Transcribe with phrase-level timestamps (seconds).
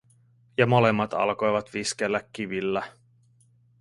[0.57, 2.87] Ja molemmat alkoivat viskellä kivillä.